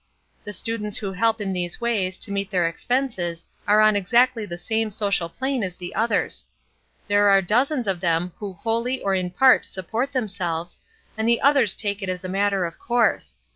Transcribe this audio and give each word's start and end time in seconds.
The 0.45 0.51
students 0.51 0.97
who 0.97 1.11
help 1.11 1.39
in 1.39 1.53
these 1.53 1.79
ways 1.79 2.17
to 2.17 2.31
meet 2.31 2.49
their 2.49 2.67
expenses 2.67 3.45
are 3.67 3.81
on 3.81 3.95
exactly 3.95 4.47
the 4.47 4.57
same 4.57 4.89
social 4.89 5.29
plane 5.29 5.61
as 5.63 5.77
the 5.77 5.93
others. 5.93 6.47
There 7.07 7.29
are 7.29 7.39
dozens 7.39 7.87
of 7.87 7.99
them 8.01 8.31
who 8.39 8.53
wholly 8.53 8.99
or 9.03 9.13
in 9.13 9.29
part 9.29 9.63
support 9.67 10.11
themselves, 10.11 10.79
and 11.19 11.27
the 11.27 11.39
others 11.41 11.75
take 11.75 12.01
it 12.01 12.09
as 12.09 12.23
a 12.23 12.29
matter 12.29 12.65
of 12.65 12.79
course. 12.79 13.37